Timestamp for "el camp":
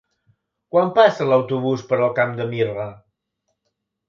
2.01-2.35